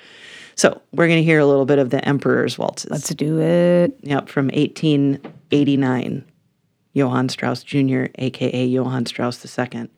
[0.57, 2.90] So we're going to hear a little bit of the Emperor's Waltzes.
[2.90, 3.96] Let's do it.
[4.03, 6.24] Yep, from 1889.
[6.93, 9.89] Johann Strauss Jr., aka Johann Strauss II,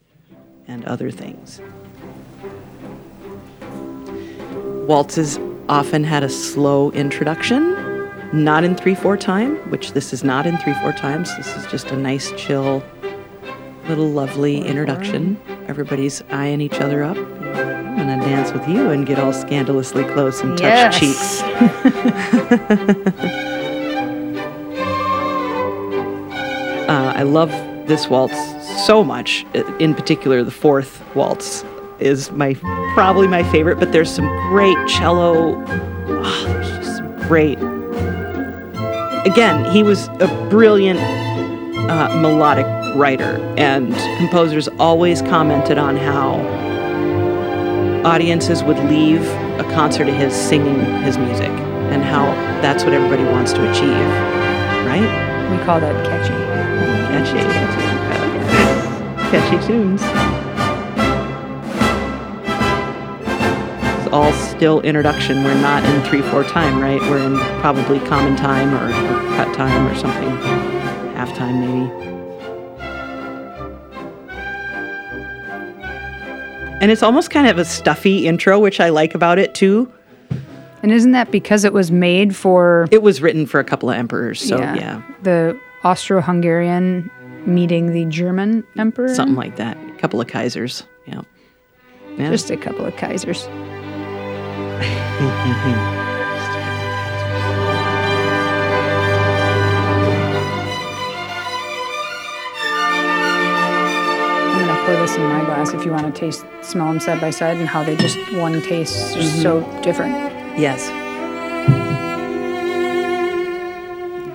[0.66, 1.60] and other things.
[4.86, 5.38] Waltzes
[5.68, 7.76] often had a slow introduction,
[8.32, 11.34] not in 3 4 time, which this is not in 3 4 times.
[11.36, 12.82] This is just a nice, chill,
[13.88, 15.40] little lovely introduction.
[15.68, 17.16] Everybody's eyeing each other up.
[17.16, 20.98] I'm gonna dance with you and get all scandalously close and touch Yes.
[20.98, 21.42] cheeks.
[27.20, 27.50] I love
[27.86, 28.34] this waltz
[28.86, 29.44] so much.
[29.78, 31.66] In particular, the fourth waltz
[31.98, 32.54] is my
[32.94, 33.78] probably my favorite.
[33.78, 35.62] But there's some great cello.
[36.08, 37.58] ah, there's just some great.
[39.30, 40.98] Again, he was a brilliant
[41.90, 42.64] uh, melodic
[42.96, 46.40] writer, and composers always commented on how
[48.02, 49.20] audiences would leave
[49.60, 52.24] a concert of his singing his music, and how
[52.62, 54.08] that's what everybody wants to achieve,
[54.86, 55.29] right?
[55.50, 56.34] We call that catchy.
[57.10, 57.40] Catchy,
[59.30, 60.00] catchy tunes.
[63.98, 65.42] It's all still introduction.
[65.42, 67.00] We're not in three four time, right?
[67.02, 70.30] We're in probably common time or, or cut time or something,
[71.16, 71.90] half time maybe.
[76.80, 79.92] And it's almost kind of a stuffy intro, which I like about it too.
[80.82, 83.96] And isn't that because it was made for It was written for a couple of
[83.96, 87.10] emperors, so yeah, the Austro-Hungarian
[87.46, 89.14] meeting the German emperor?
[89.14, 89.76] something like that.
[89.76, 91.22] A couple of Kaisers, yeah.
[92.16, 92.30] Yeah.
[92.30, 93.46] Just a couple of Kaisers.
[104.70, 107.30] I'm pour this in my glass if you want to taste, smell them side by
[107.30, 110.39] side, and how they just one tastes just so different.
[110.56, 110.88] Yes.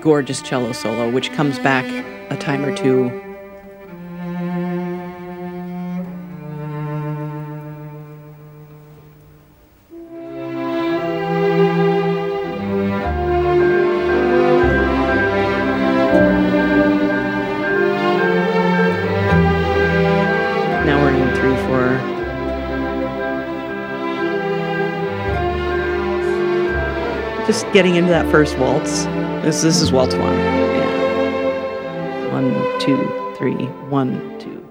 [0.03, 1.85] Gorgeous cello solo, which comes back
[2.29, 3.24] a time or two.
[27.45, 29.05] Just getting into that first waltz.
[29.43, 30.33] This this is waltz one.
[30.33, 30.95] Yeah.
[32.33, 32.97] One, two,
[33.37, 33.65] three.
[33.89, 34.64] One, two,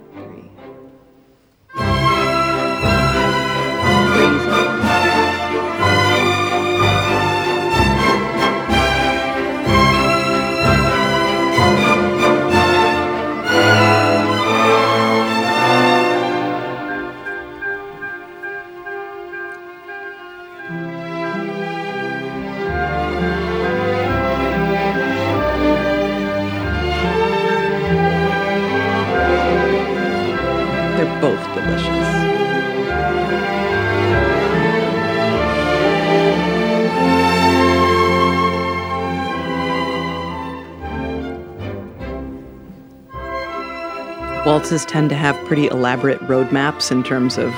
[44.71, 47.53] Tend to have pretty elaborate roadmaps in terms of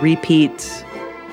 [0.00, 0.84] repeats.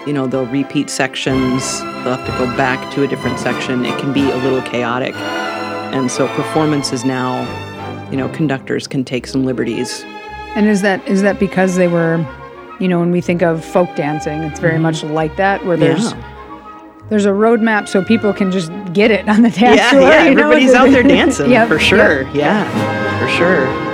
[0.07, 3.85] You know, they'll repeat sections, they'll have to go back to a different section.
[3.85, 5.13] It can be a little chaotic.
[5.15, 7.43] And so performances now,
[8.09, 10.03] you know, conductors can take some liberties
[10.55, 12.17] And is that is that because they were,
[12.79, 14.83] you know, when we think of folk dancing, it's very mm-hmm.
[14.83, 17.05] much like that, where there's Yeah.
[17.09, 20.01] there's a roadmap so people can just get it on the dance yeah, floor.
[20.09, 20.43] yeah, you know?
[20.49, 21.81] everybody's out there dancing Yep, for yep.
[21.83, 22.21] sure.
[22.33, 23.84] Yeah, for sure.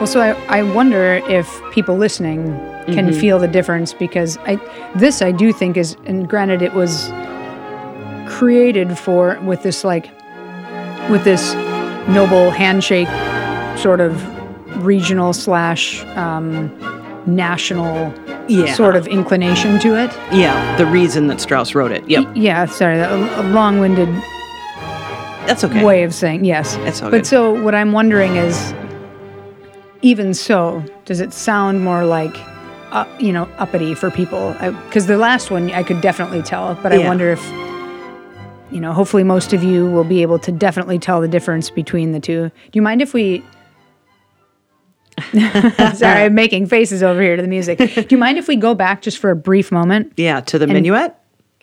[0.00, 0.30] Well, so I,
[0.60, 2.46] I wonder if people listening
[2.86, 3.20] can Mm-hmm.
[3.20, 4.56] feel the difference because I
[4.96, 7.08] this I do think is and granted it was
[8.26, 10.06] created for with this like
[11.10, 11.52] with this
[12.08, 13.08] noble handshake
[13.78, 14.12] sort of
[14.84, 16.70] regional slash um,
[17.26, 18.12] national
[18.48, 18.72] Yeah.
[18.74, 20.10] sort of inclination to it.
[20.32, 22.08] Yeah, the reason that Strauss wrote it.
[22.08, 24.08] Yep, Yeah, sorry, a, long-winded
[25.46, 25.84] that's okay.
[25.84, 26.76] way of saying yes.
[26.80, 28.72] It's all but so what I'm wondering is,
[30.02, 32.34] even so, does it sound more like,
[32.92, 34.54] uh, you know, uppity for people?
[34.86, 37.42] Because the last one I could definitely tell, but I wonder if
[38.70, 42.12] you know, hopefully most of you will be able to definitely tell the difference between
[42.12, 42.48] the two.
[42.48, 43.44] Do you mind if we?
[45.32, 47.78] Sorry, I'm making faces over here to the music.
[47.94, 50.12] Do you mind if we go back just for a brief moment?
[50.16, 51.14] Yeah, to the minuet.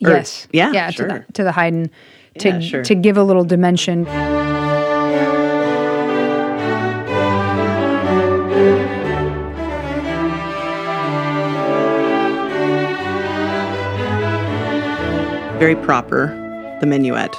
[0.03, 0.47] Or- yes.
[0.51, 0.71] Yeah.
[0.73, 0.89] Yeah.
[0.91, 1.07] Sure.
[1.07, 1.89] To the to the Haydn,
[2.39, 2.83] to Yeah, sure.
[2.83, 4.05] to give a little dimension.
[15.59, 16.27] Very proper.
[16.81, 17.35] The minuet.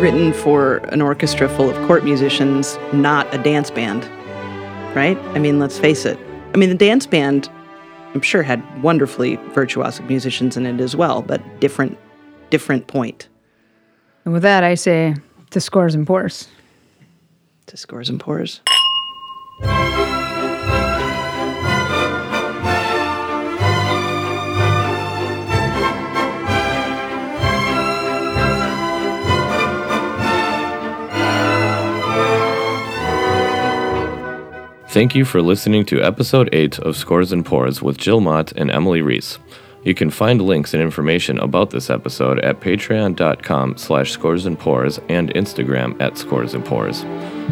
[0.00, 4.04] Written for an orchestra full of court musicians, not a dance band.
[4.94, 5.18] Right?
[5.34, 6.16] I mean, let's face it.
[6.54, 7.50] I mean, the dance band,
[8.14, 11.98] I'm sure, had wonderfully virtuosic musicians in it as well, but different,
[12.50, 13.28] different point.
[14.24, 15.16] And with that, I say
[15.50, 16.46] to scores and pours.
[17.66, 18.60] To scores and pours.
[34.92, 38.70] Thank you for listening to episode 8 of Scores and Pours with Jill Mott and
[38.70, 39.38] Emily Reese.
[39.84, 44.56] You can find links and information about this episode at patreon.com slash scores and
[45.08, 47.04] and Instagram at scores and.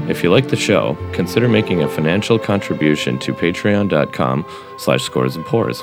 [0.09, 4.47] If you like the show, consider making a financial contribution to patreon.com
[4.79, 5.83] slash scores and.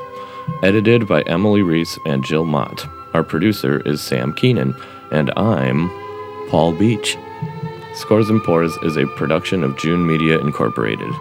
[0.63, 2.87] Edited by Emily Reese and Jill Mott.
[3.13, 4.73] Our producer is Sam Keenan,
[5.11, 5.89] and I'm
[6.49, 7.17] Paul Beach.
[7.93, 11.11] Scores and Pours is a production of June Media Incorporated.